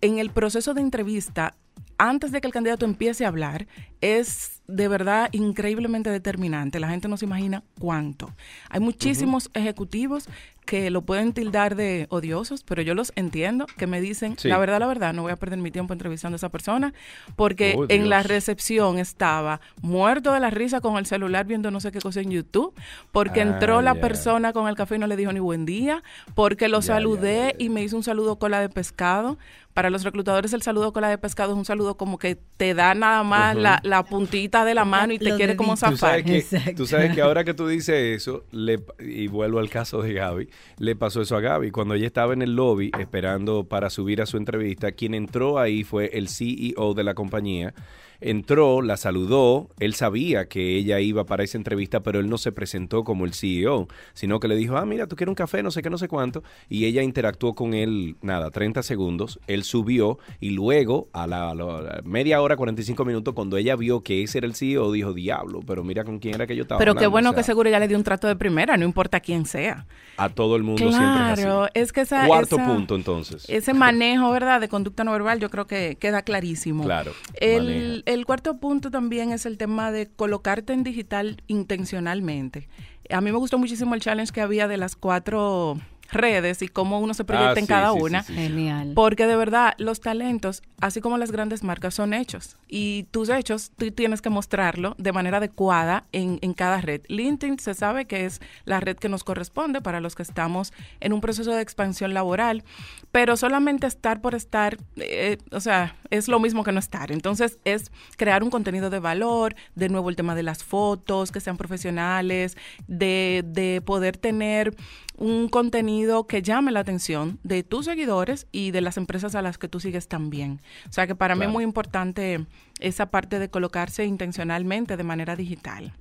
en 0.00 0.18
el 0.18 0.30
proceso 0.30 0.74
de 0.74 0.82
entrevista, 0.82 1.54
antes 1.98 2.30
de 2.32 2.40
que 2.40 2.46
el 2.46 2.52
candidato 2.52 2.84
empiece 2.84 3.24
a 3.24 3.28
hablar, 3.28 3.66
es 4.00 4.55
de 4.68 4.88
verdad 4.88 5.28
increíblemente 5.32 6.10
determinante. 6.10 6.80
La 6.80 6.88
gente 6.88 7.08
no 7.08 7.16
se 7.16 7.24
imagina 7.24 7.62
cuánto. 7.78 8.32
Hay 8.68 8.80
muchísimos 8.80 9.50
ejecutivos 9.54 10.28
que 10.64 10.90
lo 10.90 11.02
pueden 11.02 11.32
tildar 11.32 11.76
de 11.76 12.06
odiosos, 12.10 12.64
pero 12.64 12.82
yo 12.82 12.94
los 12.96 13.12
entiendo, 13.14 13.66
que 13.78 13.86
me 13.86 14.00
dicen, 14.00 14.34
Sí. 14.36 14.48
la 14.48 14.58
verdad, 14.58 14.80
la 14.80 14.88
verdad, 14.88 15.14
no 15.14 15.22
voy 15.22 15.30
a 15.30 15.36
perder 15.36 15.60
mi 15.60 15.70
tiempo 15.70 15.92
entrevistando 15.92 16.34
a 16.34 16.38
esa 16.38 16.48
persona, 16.48 16.92
porque 17.36 17.74
Oh, 17.78 17.84
en 17.88 18.08
la 18.08 18.24
recepción 18.24 18.98
estaba 18.98 19.60
muerto 19.80 20.32
de 20.32 20.40
la 20.40 20.50
risa 20.50 20.80
con 20.80 20.96
el 20.96 21.06
celular 21.06 21.46
viendo 21.46 21.70
no 21.70 21.78
sé 21.78 21.92
qué 21.92 22.00
cosa 22.00 22.20
en 22.20 22.32
YouTube, 22.32 22.74
porque 23.12 23.40
Ah, 23.42 23.44
entró 23.44 23.80
la 23.80 23.94
ya. 23.94 24.00
persona 24.00 24.52
con 24.52 24.66
el 24.66 24.74
café 24.74 24.96
y 24.96 24.98
no 24.98 25.06
le 25.06 25.14
dijo 25.16 25.32
ni 25.32 25.38
buen 25.38 25.66
día, 25.66 26.02
porque 26.34 26.66
lo 26.66 26.82
saludé 26.82 27.54
y 27.60 27.68
me 27.68 27.84
hizo 27.84 27.96
un 27.96 28.02
saludo 28.02 28.36
cola 28.40 28.58
de 28.58 28.68
pescado. 28.68 29.38
Para 29.72 29.90
los 29.90 30.04
reclutadores 30.04 30.54
el 30.54 30.62
saludo 30.62 30.92
cola 30.94 31.10
de 31.10 31.18
pescado 31.18 31.52
es 31.52 31.58
un 31.58 31.66
saludo 31.66 31.98
como 31.98 32.18
que 32.18 32.34
te 32.56 32.72
da 32.72 32.94
nada 32.94 33.22
más 33.24 33.54
la, 33.54 33.78
la 33.84 34.04
puntita 34.04 34.55
de 34.64 34.74
la 34.74 34.84
mano 34.84 35.12
y 35.12 35.18
te 35.18 35.26
Los 35.28 35.36
quiere 35.36 35.56
como 35.56 35.74
deditos. 35.74 35.90
Tú 35.90 35.96
zafar. 35.96 36.22
sabes, 36.24 36.48
que, 36.48 36.74
tú 36.74 36.86
sabes 36.86 37.14
que 37.14 37.20
ahora 37.20 37.44
que 37.44 37.54
tú 37.54 37.66
dices 37.68 37.94
eso, 38.22 38.44
le, 38.50 38.80
y 39.00 39.26
vuelvo 39.28 39.58
al 39.58 39.68
caso 39.68 40.02
de 40.02 40.12
Gaby, 40.14 40.48
le 40.78 40.96
pasó 40.96 41.22
eso 41.22 41.36
a 41.36 41.40
Gaby. 41.40 41.70
Cuando 41.70 41.94
ella 41.94 42.06
estaba 42.06 42.32
en 42.32 42.42
el 42.42 42.54
lobby 42.56 42.90
esperando 42.98 43.64
para 43.64 43.90
subir 43.90 44.22
a 44.22 44.26
su 44.26 44.36
entrevista, 44.36 44.92
quien 44.92 45.14
entró 45.14 45.58
ahí 45.58 45.84
fue 45.84 46.10
el 46.12 46.28
CEO 46.28 46.94
de 46.94 47.04
la 47.04 47.14
compañía. 47.14 47.74
Entró, 48.20 48.82
la 48.82 48.96
saludó, 48.96 49.68
él 49.78 49.94
sabía 49.94 50.48
que 50.48 50.76
ella 50.76 51.00
iba 51.00 51.24
para 51.24 51.44
esa 51.44 51.58
entrevista, 51.58 52.00
pero 52.00 52.18
él 52.20 52.28
no 52.28 52.38
se 52.38 52.52
presentó 52.52 53.04
como 53.04 53.24
el 53.24 53.34
CEO, 53.34 53.88
sino 54.14 54.40
que 54.40 54.48
le 54.48 54.56
dijo, 54.56 54.76
ah, 54.76 54.86
mira, 54.86 55.06
tú 55.06 55.16
quieres 55.16 55.30
un 55.30 55.34
café, 55.34 55.62
no 55.62 55.70
sé 55.70 55.82
qué, 55.82 55.90
no 55.90 55.98
sé 55.98 56.08
cuánto, 56.08 56.42
y 56.68 56.86
ella 56.86 57.02
interactuó 57.02 57.54
con 57.54 57.74
él, 57.74 58.16
nada, 58.22 58.50
30 58.50 58.82
segundos, 58.82 59.38
él 59.46 59.64
subió 59.64 60.18
y 60.40 60.50
luego, 60.50 61.08
a 61.12 61.26
la, 61.26 61.50
a 61.50 61.54
la 61.54 62.00
media 62.04 62.40
hora, 62.40 62.56
45 62.56 63.04
minutos, 63.04 63.34
cuando 63.34 63.56
ella 63.56 63.76
vio 63.76 64.02
que 64.02 64.22
ese 64.22 64.38
era 64.38 64.46
el 64.46 64.54
CEO, 64.54 64.92
dijo, 64.92 65.12
diablo, 65.12 65.60
pero 65.66 65.84
mira 65.84 66.04
con 66.04 66.18
quién 66.18 66.34
era 66.34 66.46
que 66.46 66.56
yo 66.56 66.62
estaba 66.62 66.78
Pero 66.78 66.94
qué 66.94 66.98
hablando", 67.06 67.10
bueno 67.10 67.30
o 67.30 67.32
sea, 67.32 67.42
que 67.42 67.46
seguro 67.46 67.70
ya 67.70 67.78
le 67.78 67.88
dio 67.88 67.96
un 67.96 68.04
trato 68.04 68.26
de 68.28 68.36
primera, 68.36 68.76
no 68.76 68.84
importa 68.84 69.20
quién 69.20 69.44
sea. 69.46 69.86
A 70.16 70.30
todo 70.30 70.56
el 70.56 70.62
mundo 70.62 70.90
siempre 70.90 71.04
es 71.32 71.40
Claro, 71.40 71.64
así. 71.64 71.72
es 71.74 71.92
que 71.92 72.00
esa, 72.00 72.26
Cuarto 72.26 72.56
esa- 72.56 72.66
punto, 72.66 72.94
entonces. 72.96 73.44
ese 73.48 73.74
manejo, 73.74 74.30
¿verdad?, 74.30 74.60
de 74.60 74.68
conducta 74.68 75.04
no 75.04 75.12
verbal, 75.12 75.38
yo 75.40 75.50
creo 75.50 75.66
que 75.66 75.96
queda 76.00 76.22
clarísimo. 76.22 76.84
Claro, 76.84 77.12
El. 77.34 78.02
El 78.06 78.24
cuarto 78.24 78.58
punto 78.58 78.90
también 78.90 79.32
es 79.32 79.46
el 79.46 79.58
tema 79.58 79.92
de 79.92 80.06
colocarte 80.06 80.72
en 80.72 80.84
digital 80.84 81.42
intencionalmente. 81.48 82.68
A 83.10 83.20
mí 83.20 83.30
me 83.30 83.38
gustó 83.38 83.58
muchísimo 83.58 83.94
el 83.94 84.00
challenge 84.00 84.32
que 84.32 84.40
había 84.40 84.68
de 84.68 84.76
las 84.78 84.96
cuatro 84.96 85.76
redes 86.10 86.62
y 86.62 86.68
cómo 86.68 87.00
uno 87.00 87.14
se 87.14 87.24
proyecta 87.24 87.50
Ah, 87.50 87.58
en 87.58 87.66
sí, 87.66 87.68
cada 87.68 87.90
sí, 87.92 87.96
sí, 87.98 88.02
una. 88.04 88.22
sí. 88.22 88.34
Genial. 88.34 88.92
Porque 88.94 89.26
de 89.26 89.36
verdad, 89.36 89.74
los 89.78 90.00
talentos, 90.00 90.62
así 90.80 91.00
como 91.00 91.18
las 91.18 91.32
grandes 91.32 91.62
marcas, 91.62 91.94
son 91.94 92.14
hechos. 92.14 92.56
Y 92.68 93.04
tus 93.10 93.28
hechos, 93.28 93.70
tú 93.76 93.90
tienes 93.90 94.22
que 94.22 94.30
mostrarlo 94.30 94.94
de 94.98 95.12
manera 95.12 95.38
adecuada 95.38 96.04
en, 96.12 96.38
en 96.42 96.52
cada 96.54 96.80
red. 96.80 97.02
LinkedIn 97.08 97.58
se 97.58 97.74
sabe 97.74 98.06
que 98.06 98.24
es 98.24 98.40
la 98.64 98.80
red 98.80 98.96
que 98.96 99.08
nos 99.08 99.24
corresponde 99.24 99.80
para 99.80 100.00
los 100.00 100.14
que 100.14 100.22
estamos 100.22 100.72
en 101.00 101.12
un 101.12 101.20
proceso 101.20 101.50
de 101.52 101.62
expansión 101.62 102.14
laboral, 102.14 102.64
pero 103.12 103.36
solamente 103.36 103.86
estar 103.86 104.20
por 104.20 104.34
estar, 104.34 104.76
eh, 104.96 105.38
o 105.52 105.60
sea, 105.60 105.96
es 106.10 106.28
lo 106.28 106.40
mismo 106.40 106.64
que 106.64 106.72
no 106.72 106.78
estar. 106.78 107.12
Entonces, 107.12 107.58
es 107.64 107.90
crear 108.16 108.42
un 108.42 108.50
contenido 108.50 108.90
de 108.90 108.98
valor, 108.98 109.54
de 109.74 109.88
nuevo 109.88 110.08
el 110.10 110.16
tema 110.16 110.34
de 110.34 110.42
las 110.42 110.64
fotos, 110.64 111.32
que 111.32 111.40
sean 111.40 111.56
profesionales, 111.56 112.56
de, 112.88 113.42
de 113.46 113.80
poder 113.84 114.16
tener 114.16 114.74
un 115.16 115.48
contenido 115.48 116.26
que 116.26 116.42
llame 116.42 116.72
la 116.72 116.80
atención 116.80 117.38
de 117.42 117.62
tus 117.62 117.86
seguidores 117.86 118.46
y 118.52 118.70
de 118.70 118.80
las 118.80 118.96
empresas 118.96 119.34
a 119.34 119.42
las 119.42 119.58
que 119.58 119.68
tú 119.68 119.80
sigues 119.80 120.08
también. 120.08 120.60
O 120.88 120.92
sea 120.92 121.06
que 121.06 121.14
para 121.14 121.34
mí 121.34 121.44
es 121.44 121.50
muy 121.50 121.64
importante 121.64 122.44
esa 122.80 123.10
parte 123.10 123.38
de 123.38 123.48
colocarse 123.48 124.04
intencionalmente 124.04 124.96
de 124.96 125.04
manera 125.04 125.36
digital. 125.36 125.92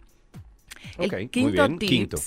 Ok, 0.98 1.14
muy 1.14 1.22
El 1.24 1.30
quinto 1.30 1.68
tips 1.78 1.90
Quinto. 1.90 2.18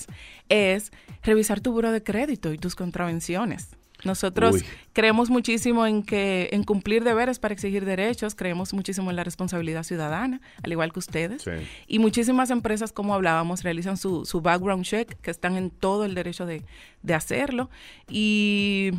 es 0.49 0.91
revisar 1.23 1.61
tu 1.61 1.71
buro 1.71 1.91
de 1.91 2.03
crédito 2.03 2.53
y 2.53 2.57
tus 2.57 2.75
contravenciones. 2.75 3.69
Nosotros 4.03 4.55
Uy. 4.55 4.65
creemos 4.93 5.29
muchísimo 5.29 5.85
en 5.85 6.03
que 6.03 6.49
en 6.51 6.63
cumplir 6.63 7.03
deberes 7.03 7.39
para 7.39 7.53
exigir 7.53 7.85
derechos, 7.85 8.35
creemos 8.35 8.73
muchísimo 8.73 9.09
en 9.09 9.15
la 9.15 9.23
responsabilidad 9.23 9.83
ciudadana, 9.83 10.41
al 10.63 10.71
igual 10.71 10.93
que 10.93 10.99
ustedes. 10.99 11.41
Sí. 11.41 11.51
Y 11.87 11.99
muchísimas 11.99 12.49
empresas, 12.49 12.93
como 12.93 13.13
hablábamos, 13.13 13.63
realizan 13.63 13.97
su, 13.97 14.25
su 14.25 14.41
background 14.41 14.85
check, 14.85 15.19
que 15.21 15.31
están 15.31 15.57
en 15.57 15.69
todo 15.69 16.05
el 16.05 16.15
derecho 16.15 16.45
de, 16.45 16.63
de 17.03 17.13
hacerlo. 17.13 17.69
Y 18.09 18.91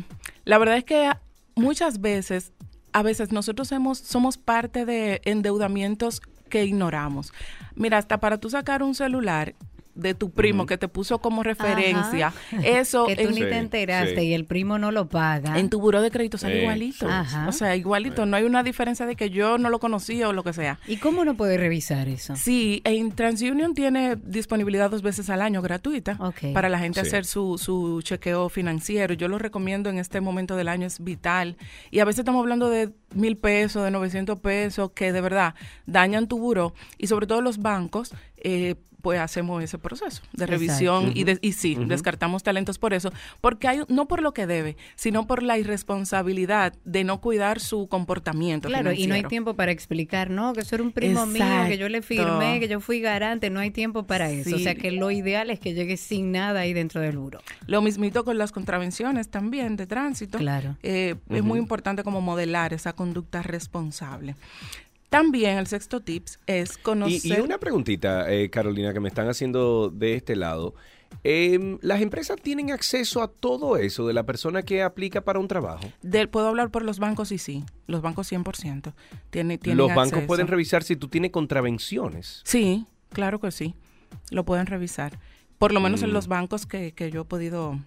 la 0.45 0.57
verdad 0.57 0.77
es 0.77 0.83
que 0.83 1.11
muchas 1.55 2.01
veces, 2.01 2.51
a 2.93 3.01
veces 3.01 3.31
nosotros 3.31 3.71
hemos, 3.71 3.97
somos 3.97 4.37
parte 4.37 4.85
de 4.85 5.21
endeudamientos 5.25 6.21
que 6.49 6.65
ignoramos. 6.65 7.33
Mira, 7.75 7.97
hasta 7.97 8.19
para 8.19 8.39
tú 8.39 8.49
sacar 8.49 8.83
un 8.83 8.93
celular 8.93 9.55
de 9.95 10.13
tu 10.13 10.29
primo 10.31 10.65
que 10.65 10.77
te 10.77 10.87
puso 10.87 11.19
como 11.19 11.43
referencia, 11.43 12.27
Ajá. 12.27 12.57
eso 12.63 13.05
que 13.07 13.15
tú 13.15 13.21
en, 13.23 13.29
ni 13.29 13.35
Sí, 13.35 13.41
te 13.41 13.57
enteraste 13.57 14.15
sí. 14.21 14.27
y 14.27 14.33
el 14.33 14.45
primo 14.45 14.77
no 14.77 14.91
lo 14.91 15.09
paga. 15.09 15.59
en 15.59 15.69
tu 15.69 15.79
buro 15.81 16.01
de 16.01 16.11
crédito 16.11 16.37
sale 16.37 16.59
Eh, 16.59 16.61
igualito. 16.61 17.05
sí. 17.07 17.11
Ajá. 17.11 17.47
O 17.47 17.51
sea, 17.51 17.75
igualito. 17.75 18.25
No 18.25 18.37
hay 18.37 18.43
una 18.43 18.63
diferencia 18.63 19.05
de 19.05 19.15
que 19.15 19.29
yo 19.29 19.57
no 19.57 19.69
lo 19.69 19.79
conocía 19.79 20.29
o 20.29 20.33
lo 20.33 20.43
que 20.43 20.53
sea. 20.53 20.79
¿Y 20.87 20.97
cómo 20.97 21.21
uno 21.21 21.35
puede 21.35 21.57
revisar 21.57 22.07
eso? 22.07 22.35
Sí, 22.35 22.81
en 22.85 23.11
TransUnion 23.11 23.73
tiene 23.73 24.15
disponibilidad 24.15 24.89
dos 24.89 25.01
veces 25.01 25.29
al 25.29 25.41
año 25.41 25.61
gratuita 25.61 26.17
para 26.53 26.69
la 26.69 26.79
gente 26.79 27.01
Sí. 27.01 27.07
hacer 27.07 27.25
su, 27.25 27.57
su 27.57 28.01
chequeo 28.01 28.49
financiero. 28.49 29.13
Yo 29.13 29.27
lo 29.27 29.37
recomiendo 29.39 29.89
en 29.89 29.97
este 29.99 30.21
momento 30.21 30.55
del 30.55 30.67
año, 30.67 30.87
es 30.87 31.03
vital. 31.03 31.57
Y 31.89 31.99
a 31.99 32.05
veces 32.05 32.19
estamos 32.19 32.39
hablando 32.41 32.69
de 32.69 32.91
mil 33.13 33.37
pesos, 33.37 33.83
de 33.83 33.91
900 33.91 34.39
pesos, 34.39 34.91
que 34.91 35.11
de 35.11 35.21
verdad 35.21 35.55
dañan 35.85 36.27
tu 36.27 36.37
buro. 36.39 36.73
Y 36.97 37.07
sobre 37.07 37.27
todo 37.27 37.41
los 37.41 37.57
bancos, 37.59 38.13
eh, 38.37 38.75
pues 39.01 39.19
hacemos 39.19 39.63
ese 39.63 39.77
proceso 39.77 40.21
de 40.33 40.45
revisión 40.45 41.11
y, 41.15 41.23
de- 41.23 41.39
y 41.41 41.53
sí, 41.53 41.75
descartamos 41.87 42.43
talentos 42.43 42.77
por 42.79 42.93
eso, 42.93 43.11
porque 43.41 43.67
hay, 43.67 43.79
no 43.87 44.07
por 44.07 44.21
lo 44.21 44.33
que 44.33 44.47
debe, 44.47 44.77
sino 44.95 45.27
por 45.27 45.43
la 45.43 45.57
irresponsabilidad 45.57 46.73
de 46.85 47.03
no 47.03 47.19
cuidar 47.21 47.59
su 47.59 47.87
comportamiento. 47.87 48.67
Claro, 48.67 48.91
y 48.91 49.07
no 49.07 49.15
hay 49.15 49.23
tiempo 49.23 49.55
para 49.55 49.71
explicar, 49.71 50.29
no, 50.29 50.53
que 50.53 50.61
eso 50.61 50.75
era 50.75 50.83
un 50.83 50.91
primo 50.91 51.25
mío, 51.25 51.43
que 51.67 51.77
yo 51.77 51.89
le 51.89 52.01
firmé, 52.01 52.59
que 52.59 52.67
yo 52.67 52.79
fui 52.79 52.99
garante, 53.01 53.49
no 53.49 53.59
hay 53.59 53.71
tiempo 53.71 54.03
para 54.03 54.29
eso. 54.31 54.55
O 54.55 54.59
sea 54.59 54.75
que 54.75 54.91
lo 54.91 55.11
ideal 55.11 55.49
es 55.49 55.59
que 55.59 55.73
llegue 55.73 55.97
sin 55.97 56.31
nada 56.31 56.61
ahí 56.61 56.73
dentro 56.73 57.01
del 57.01 57.17
buro. 57.17 57.39
Lo 57.67 57.81
mismito 57.81 58.23
con 58.23 58.37
las 58.37 58.51
contravenciones 58.51 59.29
también 59.29 59.75
de 59.75 59.87
tránsito. 59.87 60.37
Claro. 60.37 60.77
Eh, 60.83 61.15
Es 61.29 61.43
muy 61.43 61.59
importante 61.59 62.03
como 62.03 62.21
modelar 62.21 62.73
esa 62.73 62.93
conducta 62.93 63.41
responsable. 63.41 64.35
También 65.11 65.57
el 65.57 65.67
sexto 65.67 65.99
tips 65.99 66.39
es 66.47 66.77
conocer... 66.77 67.37
y 67.37 67.41
una 67.41 67.57
preguntita, 67.57 68.31
eh, 68.31 68.49
Carolina, 68.49 68.93
que 68.93 69.01
me 69.01 69.09
están 69.09 69.27
haciendo 69.27 69.89
de 69.89 70.15
este 70.15 70.37
lado. 70.37 70.73
Em, 71.25 71.77
¿Las 71.81 71.99
empresas 72.01 72.37
tienen 72.41 72.71
acceso 72.71 73.21
a 73.21 73.27
todo 73.27 73.75
eso 73.75 74.07
de 74.07 74.13
la 74.13 74.23
persona 74.25 74.63
que 74.63 74.81
aplica 74.81 75.19
para 75.19 75.39
un 75.39 75.49
trabajo? 75.49 75.83
puedo 76.31 76.47
hablar 76.47 76.71
por 76.71 76.83
los 76.85 76.97
bancos 76.99 77.33
y 77.33 77.37
sí, 77.39 77.65
los 77.87 78.01
bancos 78.01 78.31
100%. 78.31 78.93
Tiene, 79.31 79.57
tienen 79.57 79.77
Los 79.79 79.89
bancos 79.89 80.13
acceso. 80.13 80.27
pueden 80.27 80.47
revisar 80.47 80.81
si 80.83 80.95
tú 80.95 81.09
tienes 81.09 81.31
contravenciones. 81.31 82.39
Sí, 82.45 82.85
claro 83.11 83.41
que 83.41 83.51
sí, 83.51 83.75
lo 84.29 84.45
pueden 84.45 84.65
revisar. 84.65 85.19
Por 85.57 85.73
lo 85.73 85.81
menos 85.81 86.01
en 86.03 86.11
Mm. 86.11 86.13
los 86.13 86.27
bancos 86.29 86.65
que, 86.65 86.93
que 86.93 87.11
yo 87.11 87.21
he 87.23 87.25
podido 87.25 87.77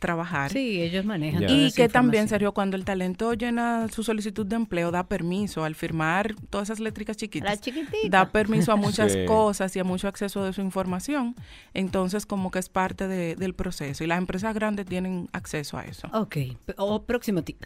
trabajar. 0.00 0.50
Sí, 0.50 0.82
ellos 0.82 1.04
manejan 1.04 1.44
Y 1.48 1.70
que 1.72 1.88
también. 1.88 2.26
Sergio, 2.28 2.52
cuando 2.52 2.76
el 2.76 2.84
talento 2.84 3.34
llena 3.34 3.86
su 3.92 4.02
solicitud 4.02 4.44
de 4.46 4.56
empleo, 4.56 4.90
da 4.90 5.06
permiso 5.06 5.62
al 5.64 5.74
firmar 5.74 6.34
todas 6.50 6.68
esas 6.68 6.80
létricas 6.80 7.16
chiquitas. 7.16 7.48
La 7.50 7.56
chiquitita. 7.60 8.08
Da 8.08 8.30
permiso 8.32 8.72
a 8.72 8.76
muchas 8.76 9.12
Sí. 9.20 9.24
cosas 9.26 9.76
y 9.76 9.78
a 9.78 9.84
mucho 9.84 10.08
acceso 10.08 10.42
de 10.44 10.52
su 10.52 10.60
información. 10.62 11.34
Entonces, 11.74 12.26
como 12.26 12.50
que 12.50 12.58
es 12.58 12.68
parte 12.68 13.06
de- 13.06 13.36
del 13.36 13.54
proceso. 13.54 14.02
Y 14.02 14.06
las 14.06 14.18
empresas 14.18 14.54
grandes 14.54 14.86
tienen 14.86 15.28
acceso 15.32 15.76
a 15.78 15.82
eso. 15.84 16.08
Ok, 16.12 16.36
o 16.78 17.02
próximo 17.04 17.42
tip. 17.42 17.62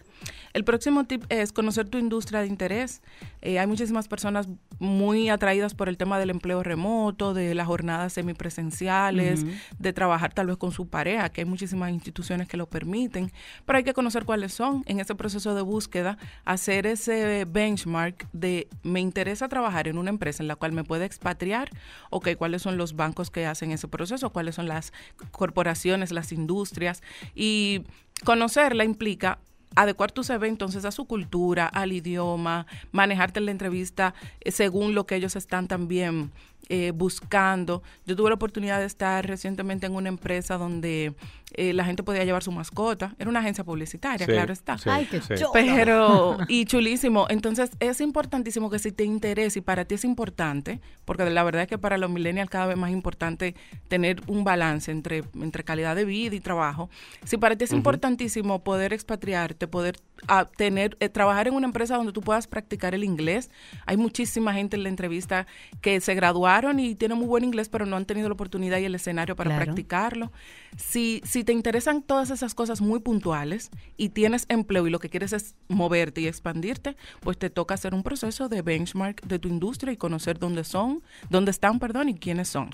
El 0.52 0.64
próximo 0.64 1.04
tip 1.04 1.24
es 1.28 1.52
conocer 1.52 1.88
tu 1.88 1.98
industria 1.98 2.40
de 2.40 2.46
interés. 2.48 3.00
Eh, 3.42 3.58
hay 3.58 3.66
muchísimas 3.66 4.08
personas 4.08 4.48
muy 4.80 5.28
atraídas 5.28 5.74
por 5.74 5.88
el 5.88 5.96
tema 5.96 6.18
del 6.18 6.30
empleo 6.30 6.62
remoto, 6.62 7.32
de 7.34 7.54
las 7.54 7.66
jornadas 7.66 8.12
semipresenciales, 8.12 9.44
de 9.78 9.92
trabajar 9.92 10.32
tal 10.34 10.48
vez 10.48 10.56
con 10.56 10.72
su 10.72 10.88
pareja, 10.88 11.28
que 11.28 11.42
hay 11.42 11.44
muchísimas 11.44 11.90
instituciones 11.90 12.23
que 12.48 12.56
lo 12.56 12.66
permiten, 12.66 13.32
pero 13.66 13.76
hay 13.76 13.84
que 13.84 13.92
conocer 13.92 14.24
cuáles 14.24 14.54
son 14.54 14.82
en 14.86 15.00
ese 15.00 15.14
proceso 15.14 15.54
de 15.54 15.62
búsqueda, 15.62 16.18
hacer 16.44 16.86
ese 16.86 17.44
benchmark 17.44 18.26
de 18.32 18.68
me 18.82 19.00
interesa 19.00 19.48
trabajar 19.48 19.88
en 19.88 19.98
una 19.98 20.10
empresa 20.10 20.42
en 20.42 20.48
la 20.48 20.56
cual 20.56 20.72
me 20.72 20.84
puede 20.84 21.04
expatriar, 21.04 21.70
ok, 22.10 22.30
cuáles 22.36 22.62
son 22.62 22.76
los 22.76 22.96
bancos 22.96 23.30
que 23.30 23.46
hacen 23.46 23.72
ese 23.72 23.88
proceso, 23.88 24.30
cuáles 24.30 24.54
son 24.54 24.68
las 24.68 24.92
corporaciones, 25.30 26.12
las 26.12 26.32
industrias, 26.32 27.02
y 27.34 27.84
conocerla 28.24 28.84
implica 28.84 29.38
adecuar 29.76 30.12
tu 30.12 30.22
CV 30.22 30.48
entonces 30.48 30.84
a 30.84 30.92
su 30.92 31.06
cultura, 31.06 31.66
al 31.66 31.92
idioma, 31.92 32.66
manejarte 32.92 33.40
en 33.40 33.46
la 33.46 33.50
entrevista 33.50 34.14
según 34.46 34.94
lo 34.94 35.06
que 35.06 35.16
ellos 35.16 35.36
están 35.36 35.68
también 35.68 36.30
eh, 36.68 36.92
buscando. 36.94 37.82
Yo 38.06 38.16
tuve 38.16 38.30
la 38.30 38.36
oportunidad 38.36 38.80
de 38.80 38.86
estar 38.86 39.26
recientemente 39.26 39.86
en 39.86 39.94
una 39.94 40.08
empresa 40.08 40.56
donde 40.56 41.14
eh, 41.52 41.72
la 41.72 41.84
gente 41.84 42.02
podía 42.02 42.24
llevar 42.24 42.42
su 42.42 42.52
mascota. 42.52 43.14
Era 43.18 43.28
una 43.30 43.40
agencia 43.40 43.64
publicitaria, 43.64 44.26
Sí, 44.26 44.32
claro 44.32 44.52
está. 44.52 44.78
sí, 44.78 44.88
Ay, 44.90 45.06
qué 45.10 45.20
sí. 45.20 45.34
Pero, 45.52 46.38
y 46.48 46.64
chulísimo. 46.64 47.26
Entonces, 47.28 47.70
es 47.80 48.00
importantísimo 48.00 48.70
que 48.70 48.78
si 48.78 48.92
te 48.92 49.04
interesa 49.04 49.58
y 49.58 49.62
para 49.62 49.84
ti 49.84 49.94
es 49.94 50.04
importante, 50.04 50.80
porque 51.04 51.28
la 51.28 51.42
verdad 51.44 51.62
es 51.62 51.68
que 51.68 51.78
para 51.78 51.98
los 51.98 52.10
millennials 52.10 52.50
cada 52.50 52.66
vez 52.66 52.76
más 52.76 52.90
importante 52.90 53.54
tener 53.88 54.20
un 54.26 54.44
balance 54.44 54.90
entre, 54.90 55.24
entre 55.34 55.64
calidad 55.64 55.94
de 55.94 56.04
vida 56.04 56.34
y 56.34 56.40
trabajo. 56.40 56.88
Si 57.24 57.36
para 57.36 57.56
ti 57.56 57.64
es 57.64 57.72
importantísimo 57.72 58.64
poder 58.64 58.92
expatriarte, 58.92 59.68
poder 59.68 59.96
ah, 60.28 60.48
tener, 60.56 60.96
eh, 61.00 61.08
trabajar 61.08 61.48
en 61.48 61.54
una 61.54 61.66
empresa 61.66 61.96
donde 61.96 62.12
tú 62.12 62.20
puedas 62.20 62.46
practicar 62.46 62.94
el 62.94 63.04
inglés. 63.04 63.50
Hay 63.86 63.96
muchísima 63.96 64.54
gente 64.54 64.76
en 64.76 64.82
la 64.82 64.88
entrevista 64.88 65.46
que 65.80 66.00
se 66.00 66.14
graduaron 66.14 66.80
y 66.80 66.94
tienen 66.94 67.18
muy 67.18 67.26
buen 67.26 67.44
inglés, 67.44 67.68
pero 67.68 67.86
no 67.86 67.96
han 67.96 68.06
tenido 68.06 68.28
la 68.28 68.34
oportunidad 68.34 68.78
y 68.78 68.84
el 68.84 68.94
escenario 68.94 69.36
para 69.36 69.50
Claro. 69.50 69.64
practicarlo. 69.64 70.32
Si, 70.76 71.20
si 71.24 71.44
te 71.44 71.52
interesan 71.52 72.02
todas 72.02 72.30
esas 72.30 72.54
cosas 72.54 72.80
muy 72.80 73.00
puntuales 73.00 73.70
y 73.96 74.08
tienes 74.10 74.46
empleo 74.48 74.86
y 74.86 74.90
lo 74.90 74.98
que 74.98 75.08
quieres 75.10 75.32
es 75.32 75.54
moverte 75.68 76.20
y 76.22 76.26
expandirte, 76.28 76.96
pues 77.20 77.38
te 77.38 77.50
toca 77.50 77.74
hacer 77.74 77.94
un 77.94 78.02
proceso 78.02 78.48
de 78.48 78.62
benchmark 78.62 79.22
de 79.26 79.38
tu 79.38 79.48
industria 79.48 79.92
y 79.92 79.96
conocer 79.96 80.38
dónde 80.38 80.64
son, 80.64 81.02
dónde 81.30 81.50
están, 81.50 81.78
perdón, 81.78 82.08
y 82.08 82.14
quiénes 82.14 82.48
son. 82.48 82.70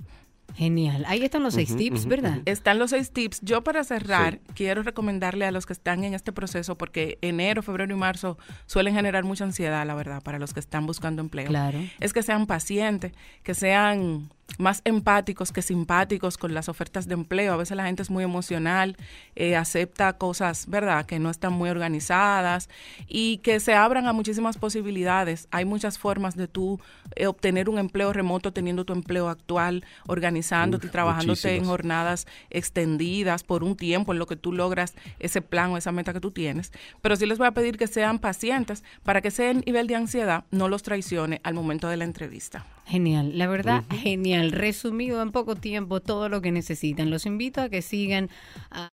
Genial. 0.54 1.04
Ahí 1.06 1.24
están 1.24 1.42
los 1.42 1.54
seis 1.54 1.76
tips, 1.76 2.06
¿verdad? 2.06 2.38
Están 2.44 2.78
los 2.78 2.90
seis 2.90 3.12
tips. 3.12 3.40
Yo 3.42 3.62
para 3.62 3.84
cerrar 3.84 4.40
quiero 4.54 4.82
recomendarle 4.82 5.44
a 5.46 5.50
los 5.50 5.66
que 5.66 5.72
están 5.72 6.04
en 6.04 6.14
este 6.14 6.32
proceso, 6.32 6.76
porque 6.76 7.18
enero, 7.22 7.62
febrero 7.62 7.94
y 7.94 7.96
marzo 7.96 8.38
suelen 8.66 8.94
generar 8.94 9.24
mucha 9.24 9.44
ansiedad, 9.44 9.86
la 9.86 9.94
verdad, 9.94 10.22
para 10.22 10.38
los 10.38 10.52
que 10.52 10.60
están 10.60 10.86
buscando 10.86 11.22
empleo. 11.22 11.46
Claro. 11.46 11.78
Es 12.00 12.12
que 12.12 12.22
sean 12.22 12.46
pacientes, 12.46 13.12
que 13.42 13.54
sean 13.54 14.30
más 14.58 14.82
empáticos 14.84 15.52
que 15.52 15.62
simpáticos 15.62 16.36
con 16.36 16.54
las 16.54 16.68
ofertas 16.68 17.06
de 17.06 17.14
empleo. 17.14 17.54
A 17.54 17.56
veces 17.56 17.76
la 17.76 17.86
gente 17.86 18.02
es 18.02 18.10
muy 18.10 18.24
emocional, 18.24 18.96
eh, 19.36 19.56
acepta 19.56 20.12
cosas, 20.14 20.66
¿verdad?, 20.68 21.06
que 21.06 21.18
no 21.18 21.30
están 21.30 21.52
muy 21.52 21.70
organizadas 21.70 22.68
y 23.08 23.38
que 23.38 23.60
se 23.60 23.74
abran 23.74 24.06
a 24.06 24.12
muchísimas 24.12 24.58
posibilidades. 24.58 25.48
Hay 25.50 25.64
muchas 25.64 25.98
formas 25.98 26.36
de 26.36 26.48
tú 26.48 26.80
eh, 27.16 27.26
obtener 27.26 27.68
un 27.68 27.78
empleo 27.78 28.12
remoto 28.12 28.52
teniendo 28.52 28.84
tu 28.84 28.92
empleo 28.92 29.28
actual, 29.28 29.84
organizándote 30.06 30.86
y 30.86 30.90
trabajándote 30.90 31.56
en 31.56 31.64
jornadas 31.64 32.26
extendidas 32.50 33.44
por 33.44 33.64
un 33.64 33.76
tiempo 33.76 34.12
en 34.12 34.18
lo 34.18 34.26
que 34.26 34.36
tú 34.36 34.52
logras 34.52 34.94
ese 35.18 35.42
plan 35.42 35.70
o 35.70 35.76
esa 35.76 35.92
meta 35.92 36.12
que 36.12 36.20
tú 36.20 36.30
tienes. 36.30 36.72
Pero 37.02 37.16
sí 37.16 37.26
les 37.26 37.38
voy 37.38 37.46
a 37.46 37.52
pedir 37.52 37.78
que 37.78 37.86
sean 37.86 38.18
pacientes 38.18 38.84
para 39.02 39.20
que 39.20 39.28
ese 39.28 39.54
nivel 39.54 39.86
de 39.86 39.96
ansiedad 39.96 40.44
no 40.50 40.68
los 40.68 40.82
traicione 40.82 41.40
al 41.44 41.54
momento 41.54 41.88
de 41.88 41.96
la 41.96 42.04
entrevista. 42.04 42.66
Genial, 42.86 43.38
la 43.38 43.46
verdad, 43.46 43.84
genial. 44.02 44.39
Resumido 44.48 45.20
en 45.20 45.32
poco 45.32 45.56
tiempo 45.56 46.00
todo 46.00 46.28
lo 46.30 46.40
que 46.40 46.52
necesitan. 46.52 47.10
Los 47.10 47.26
invito 47.26 47.60
a 47.60 47.68
que 47.68 47.82
sigan 47.82 48.30
a 48.70 48.88